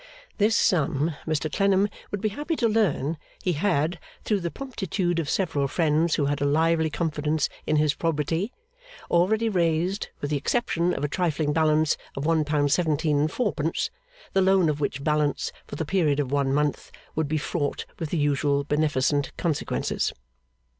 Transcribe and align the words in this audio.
This 0.39 0.55
sum, 0.55 1.13
Mr 1.27 1.47
Clennam 1.53 1.87
would 2.09 2.21
be 2.21 2.29
happy 2.29 2.55
to 2.55 2.67
learn, 2.67 3.19
he 3.43 3.53
had, 3.53 3.99
through 4.23 4.39
the 4.39 4.49
promptitude 4.49 5.19
of 5.19 5.29
several 5.29 5.67
friends 5.67 6.15
who 6.15 6.25
had 6.25 6.41
a 6.41 6.45
lively 6.47 6.89
confidence 6.89 7.49
in 7.67 7.75
his 7.75 7.93
probity, 7.93 8.51
already 9.11 9.47
raised, 9.47 10.09
with 10.19 10.31
the 10.31 10.37
exception 10.37 10.95
of 10.95 11.03
a 11.03 11.07
trifling 11.07 11.53
balance 11.53 11.97
of 12.17 12.25
one 12.25 12.43
pound 12.43 12.71
seventeen 12.71 13.19
and 13.19 13.31
fourpence; 13.31 13.91
the 14.33 14.41
loan 14.41 14.69
of 14.69 14.79
which 14.79 15.03
balance, 15.03 15.51
for 15.67 15.75
the 15.75 15.85
period 15.85 16.19
of 16.19 16.31
one 16.31 16.51
month, 16.51 16.89
would 17.13 17.27
be 17.27 17.37
fraught 17.37 17.85
with 17.99 18.09
the 18.09 18.17
usual 18.17 18.63
beneficent 18.63 19.31
consequences. 19.37 20.13